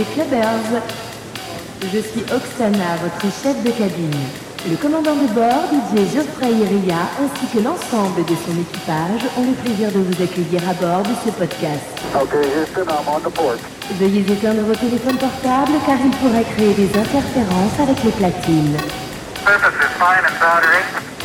Les 0.00 0.06
clubbers 0.14 0.80
Je 1.82 1.98
suis 2.00 2.22
Oksana, 2.32 2.96
votre 3.02 3.20
chef 3.20 3.62
de 3.62 3.70
cabine. 3.70 4.24
Le 4.70 4.76
commandant 4.76 5.12
de 5.14 5.28
bord, 5.34 5.68
Didier 5.68 6.08
Geoffrey 6.08 6.52
Iria, 6.52 7.04
ainsi 7.20 7.44
que 7.52 7.60
l'ensemble 7.62 8.24
de 8.24 8.32
son 8.32 8.56
équipage 8.56 9.28
ont 9.36 9.44
le 9.44 9.52
plaisir 9.60 9.92
de 9.92 10.00
vous 10.00 10.16
accueillir 10.24 10.62
à 10.64 10.72
bord 10.72 11.02
de 11.02 11.12
ce 11.22 11.28
podcast. 11.36 11.84
Veuillez 14.00 14.24
éteindre 14.32 14.62
vos 14.62 14.74
téléphones 14.74 15.18
portables 15.18 15.76
car 15.84 15.98
il 16.02 16.16
pourrait 16.16 16.48
créer 16.56 16.72
des 16.72 16.98
interférences 16.98 17.76
avec 17.78 18.02
les 18.02 18.12
platines. 18.12 18.78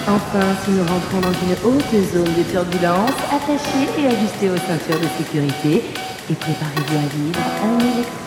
Enfin, 0.04 0.48
si 0.66 0.72
nous 0.72 0.84
rentrons 0.84 1.22
dans 1.24 1.38
une 1.48 1.56
haute 1.64 1.96
zone 2.12 2.34
de 2.36 2.44
turbulence, 2.52 3.16
attachez 3.32 3.88
et 4.00 4.08
ajustez 4.08 4.50
aux 4.50 4.60
ceintures 4.68 5.00
de 5.00 5.08
sécurité 5.24 5.82
et 6.30 6.34
préparez-vous 6.34 6.98
à 6.98 7.08
vivre 7.16 7.40
un 7.64 7.80
électrochoc. 7.80 8.25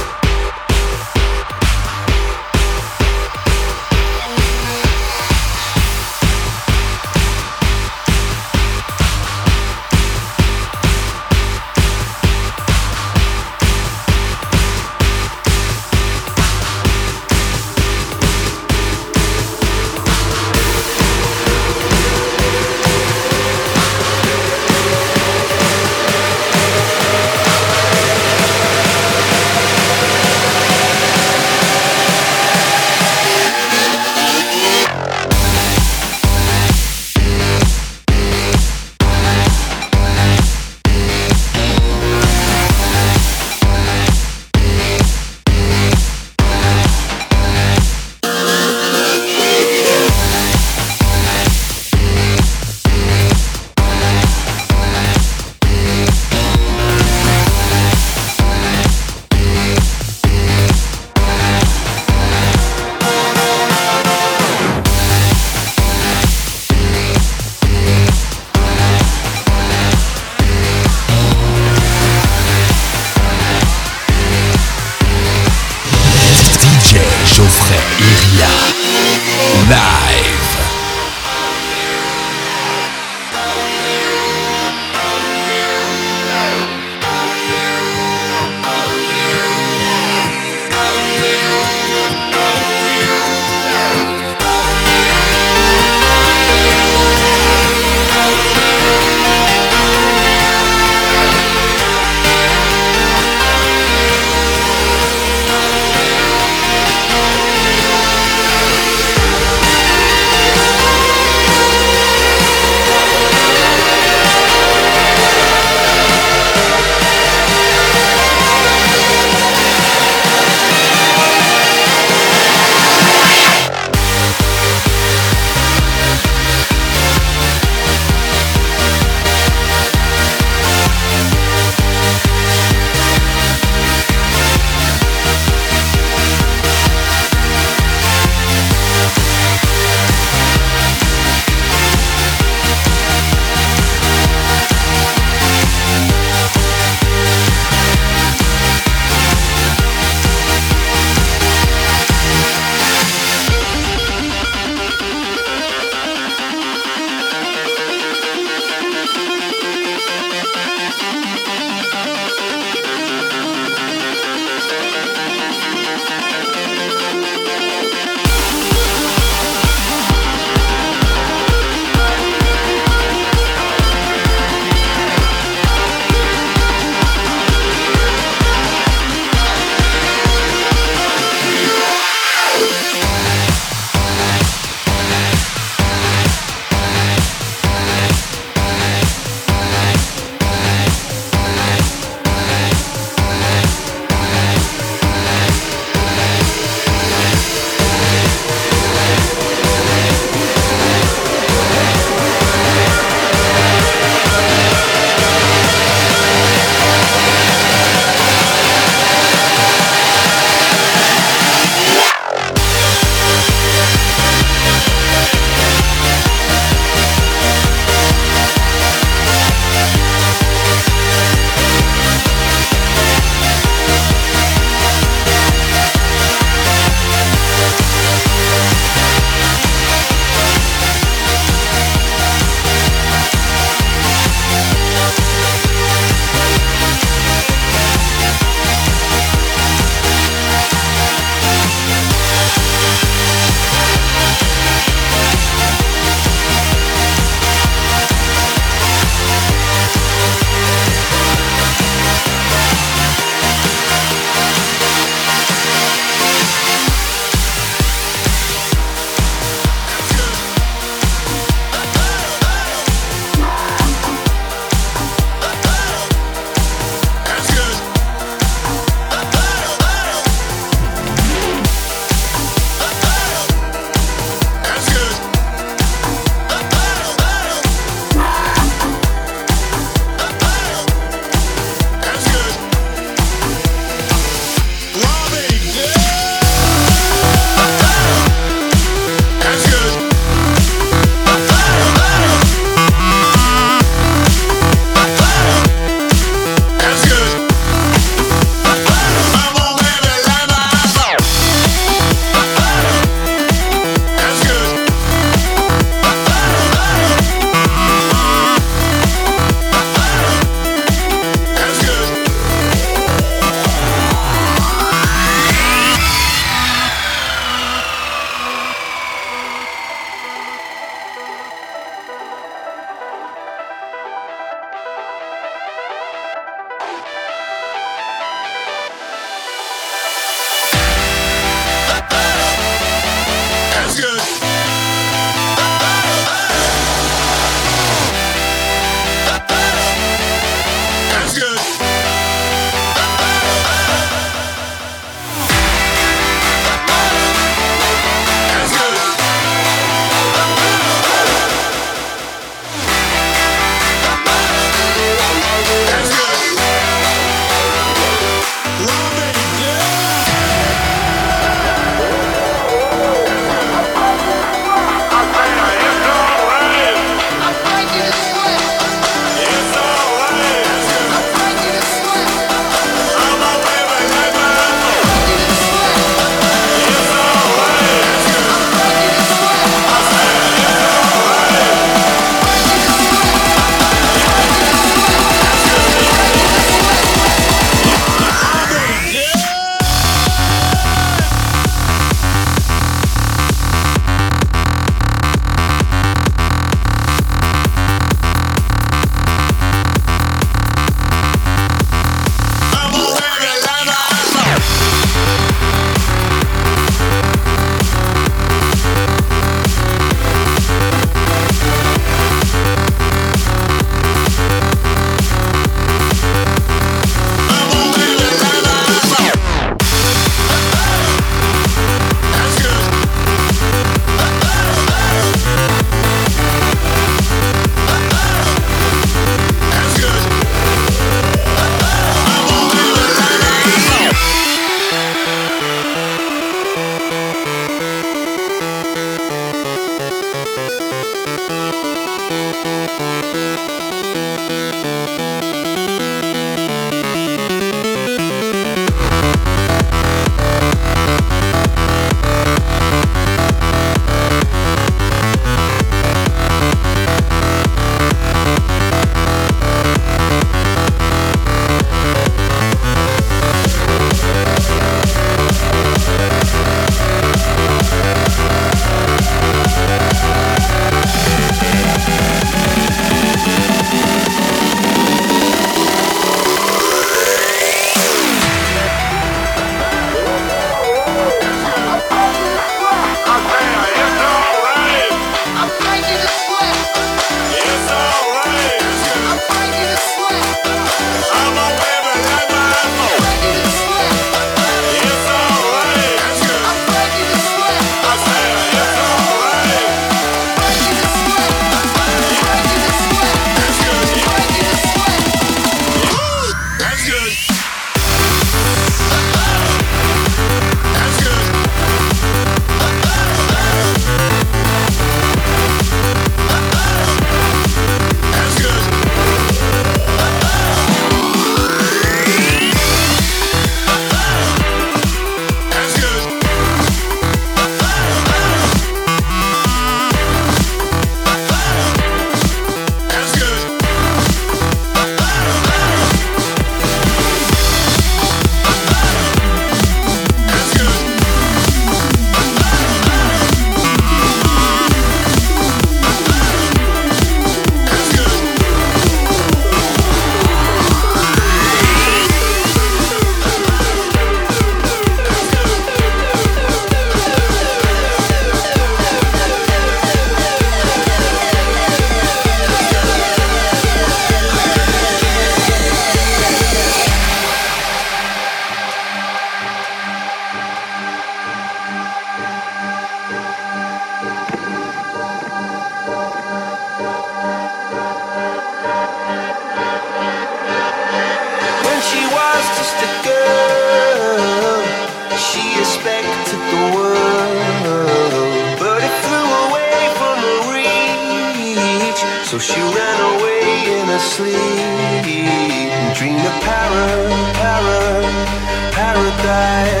sky 599.51 600.00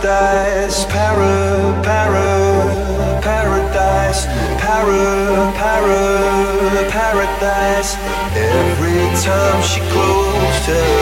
paradise, 0.00 0.84
para, 0.86 1.82
para, 1.82 3.20
paradise, 3.20 4.26
para, 4.60 5.52
para, 5.58 6.90
paradise. 6.90 7.96
Every 8.36 9.02
time 9.22 9.62
she 9.62 9.80
closed 9.90 10.66
her 10.66 10.97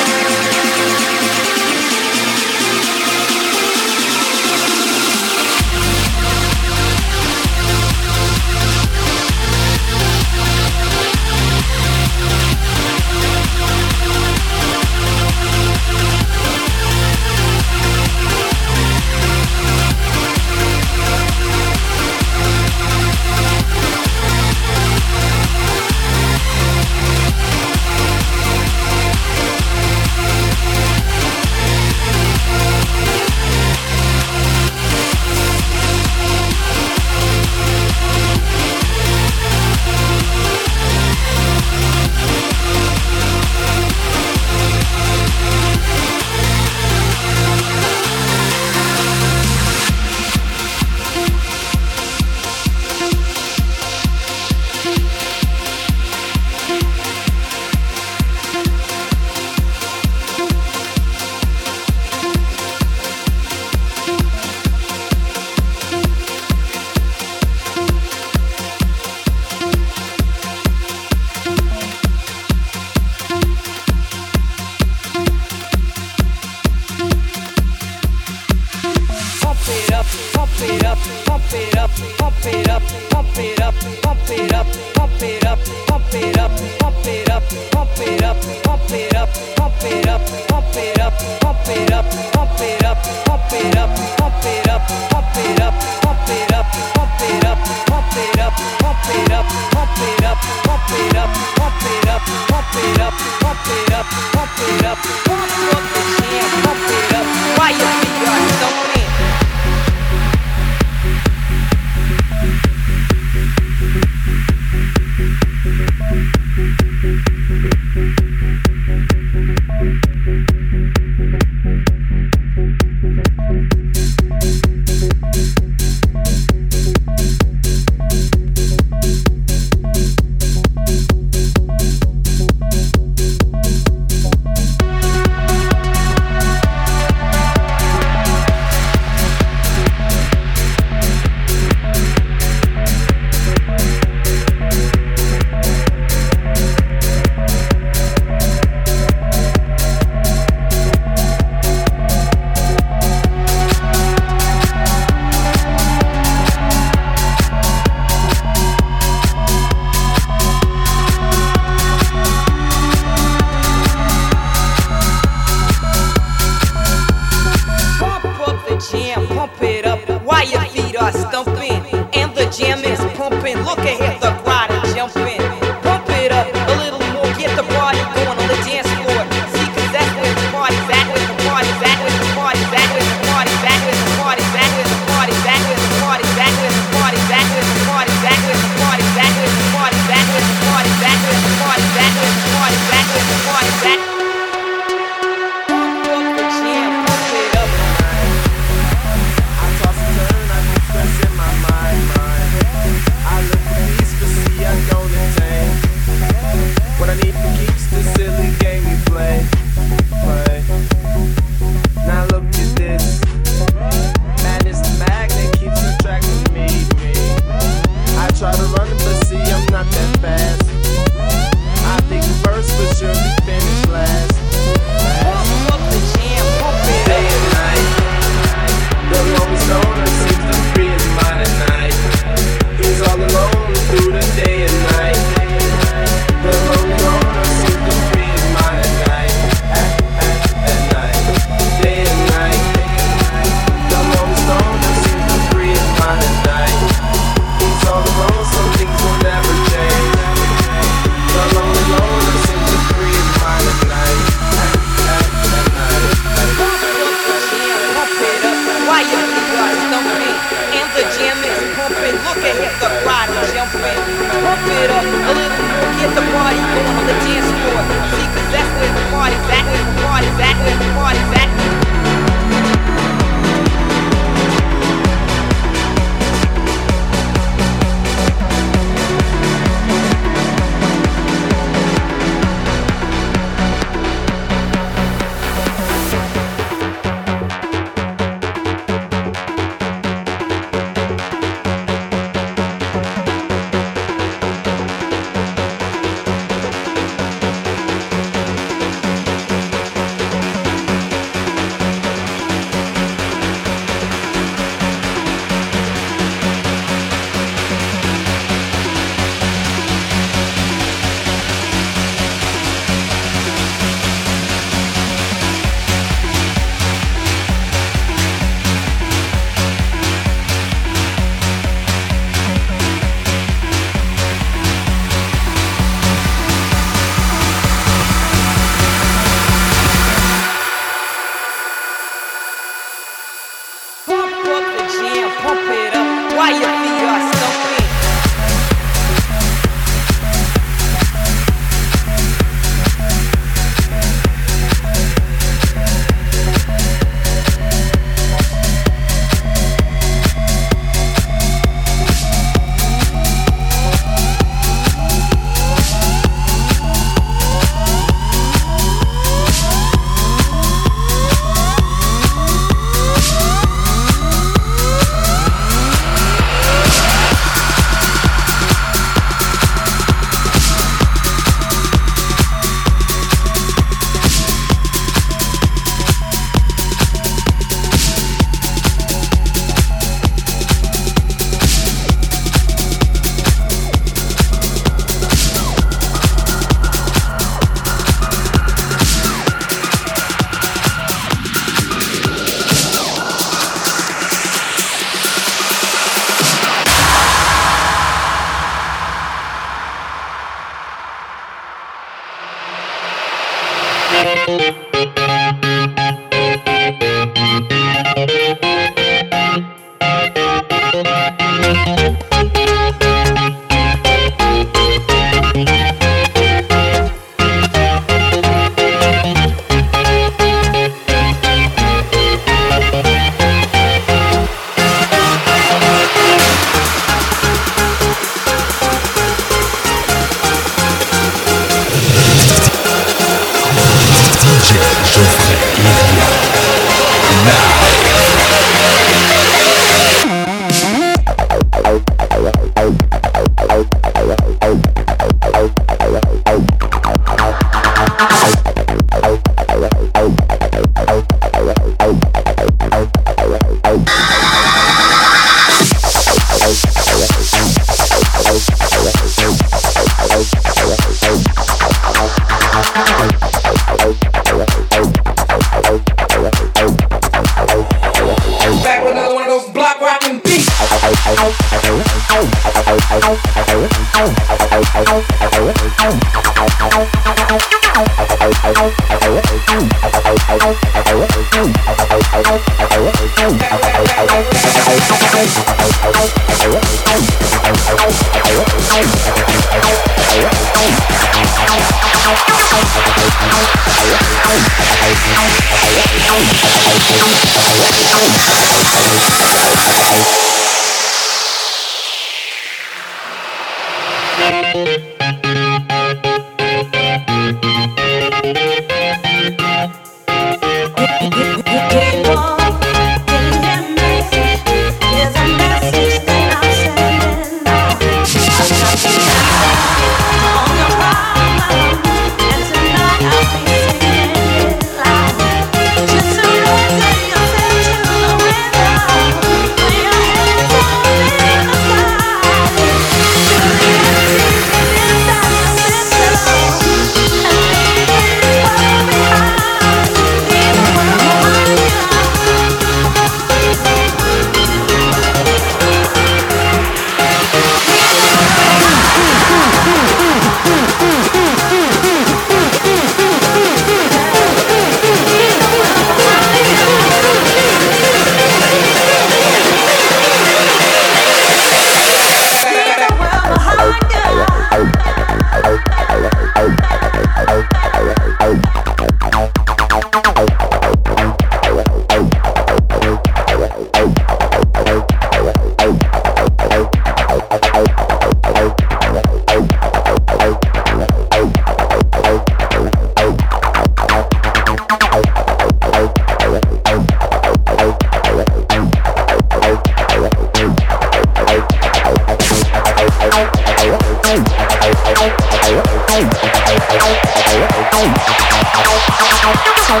I'm 599.94 600.00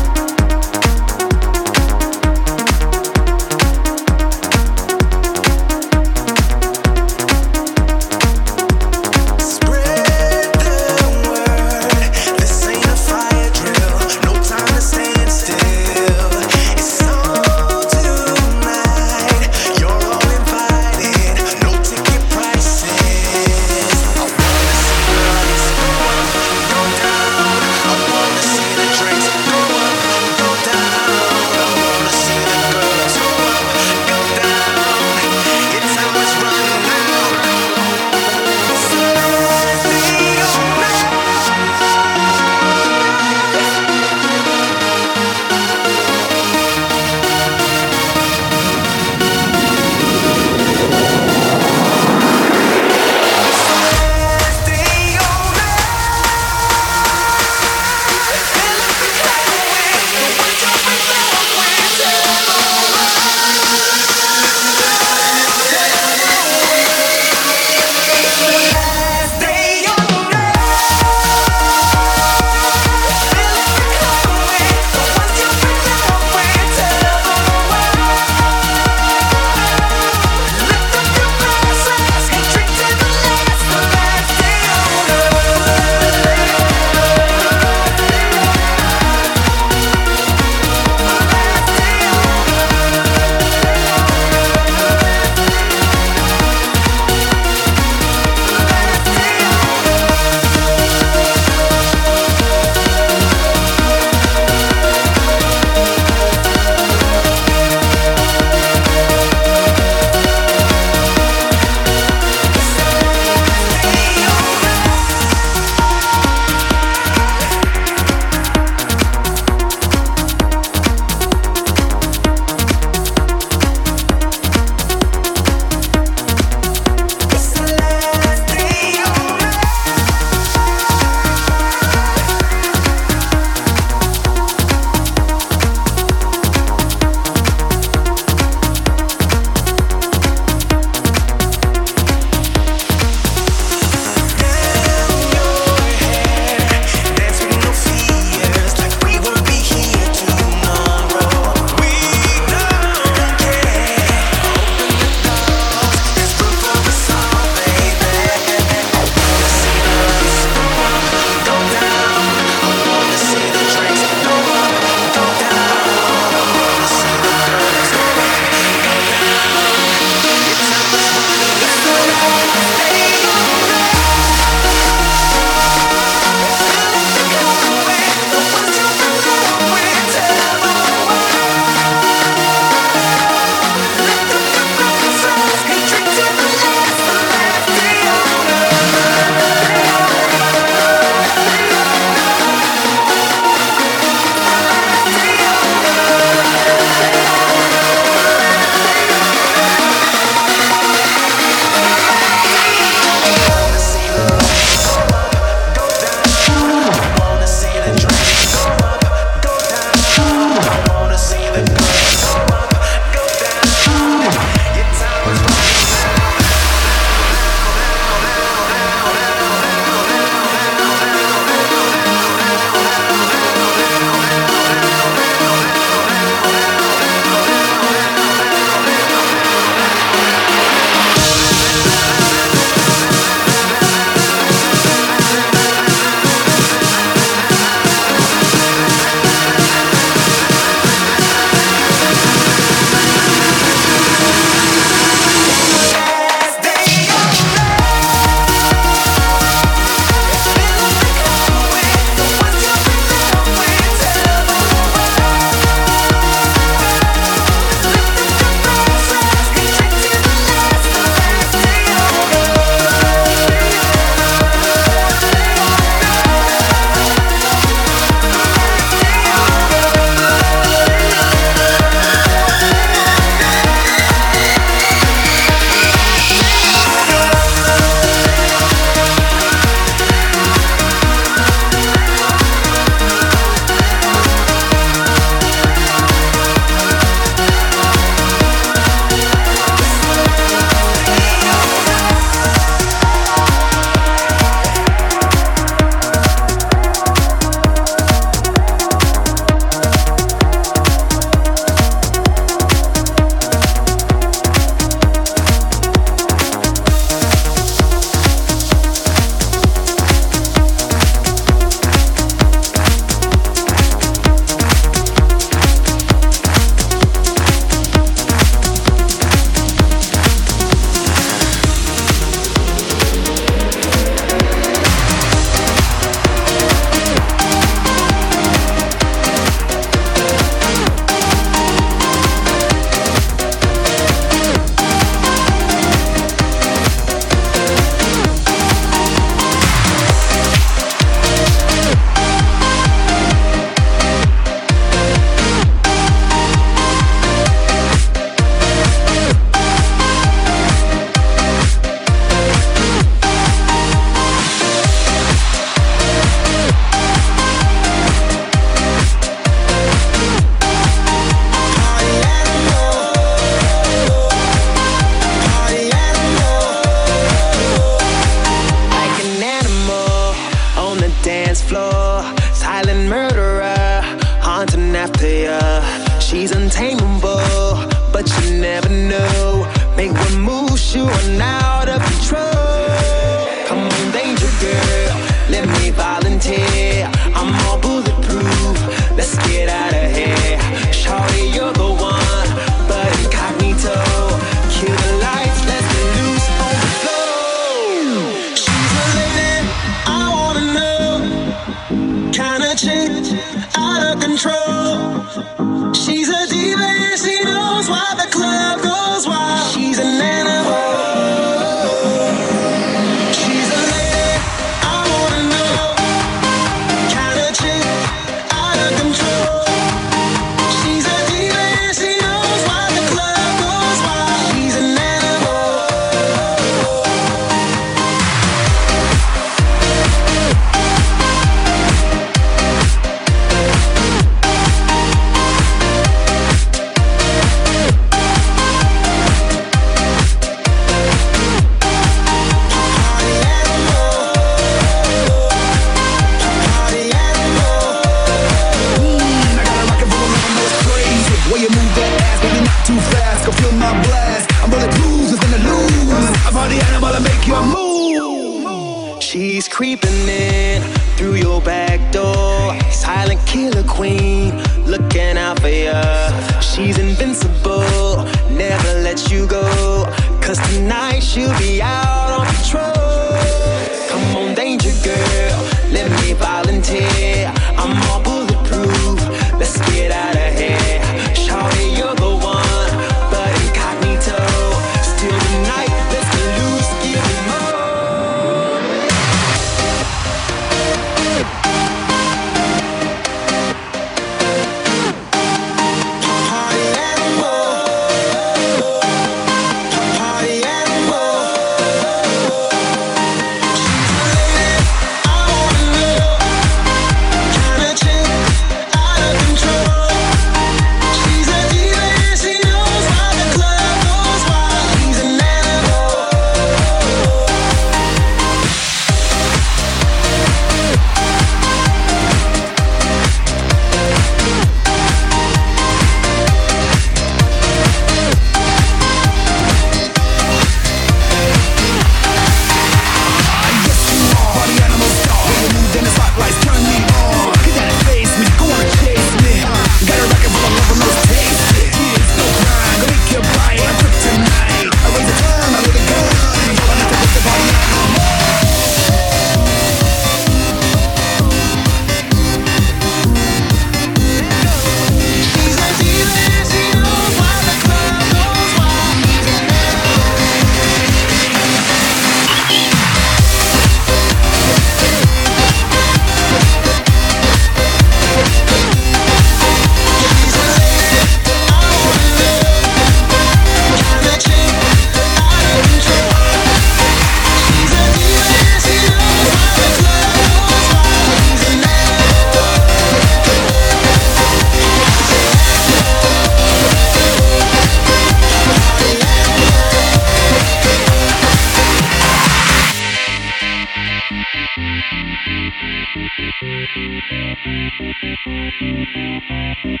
Hey! 599.72 600.00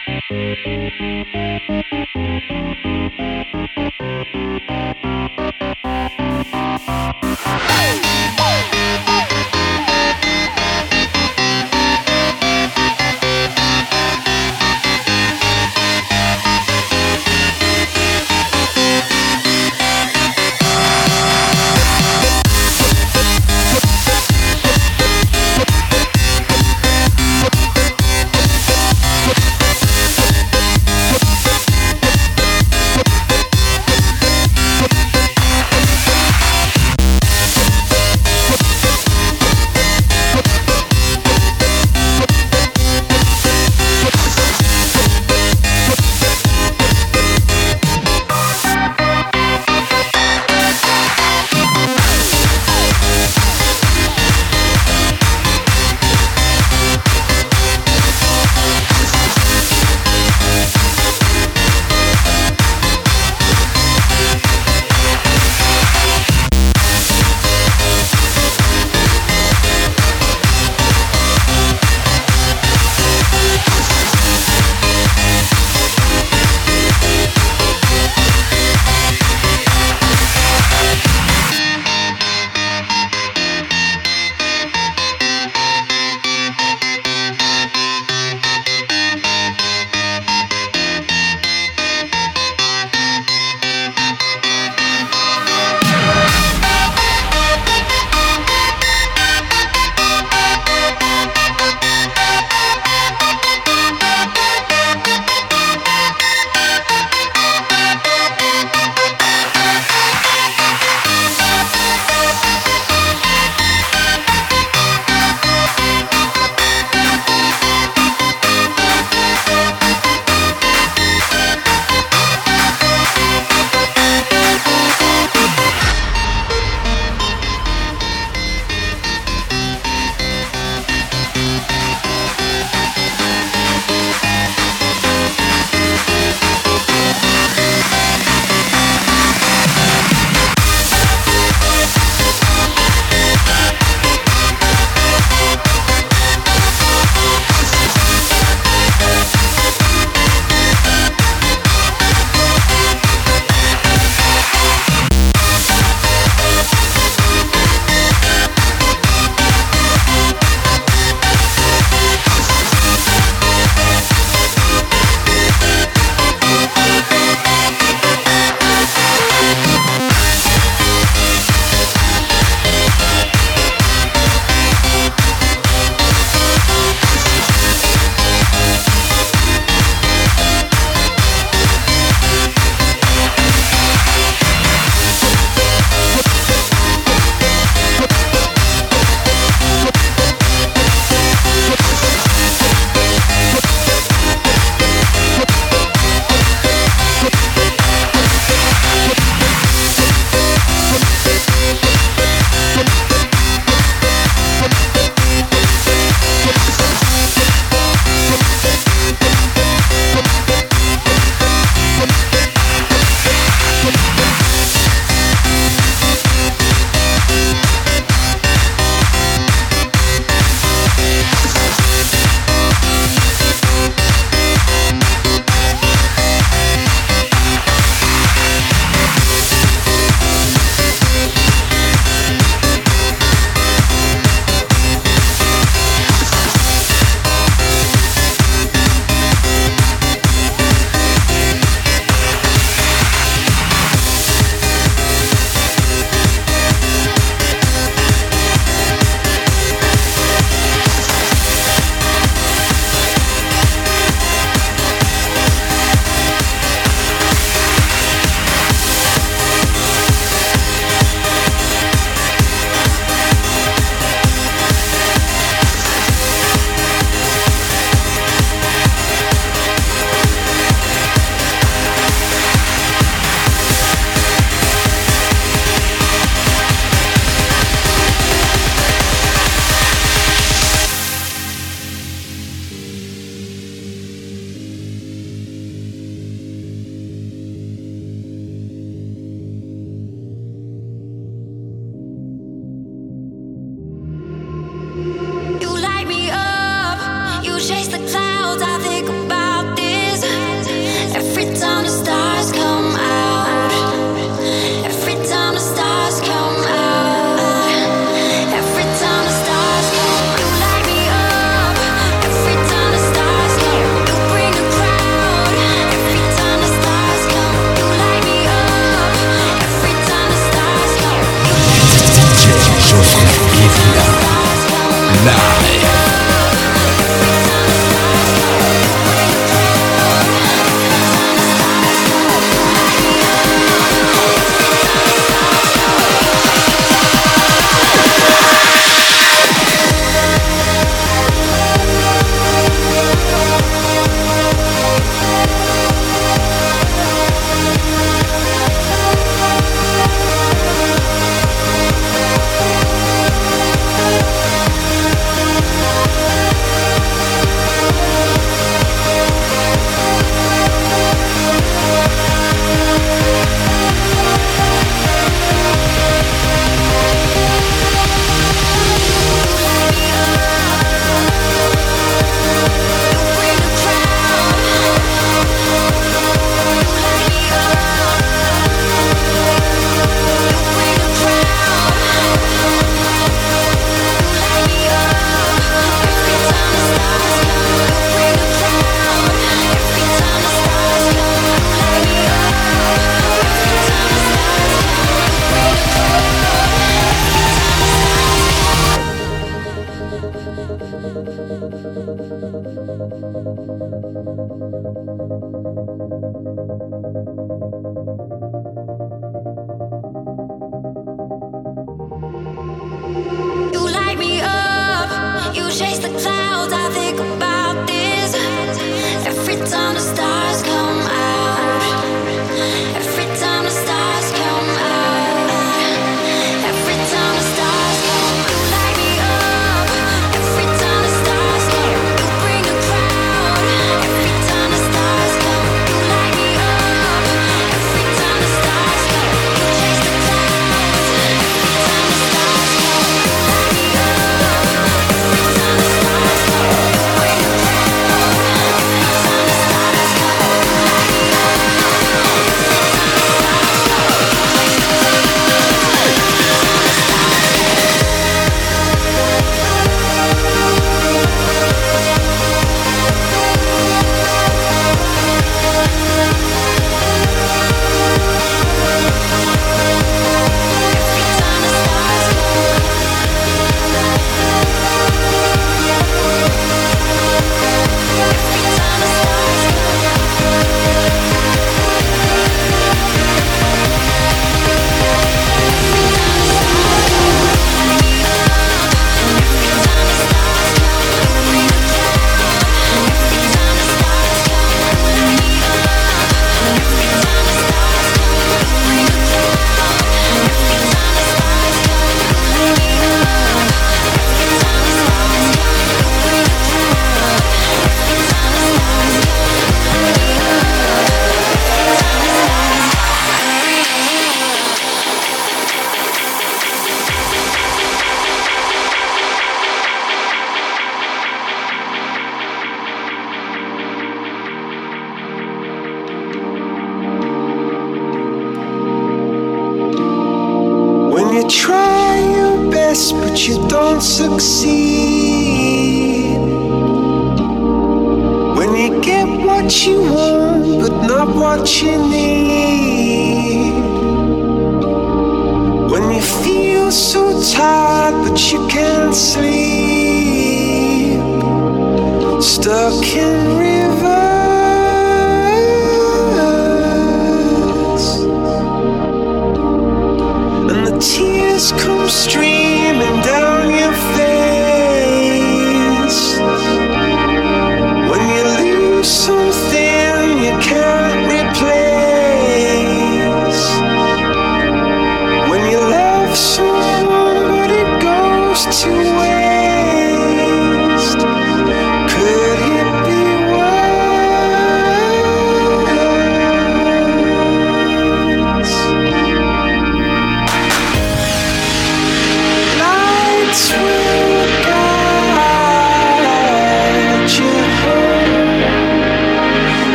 Hey! 8.36 9.59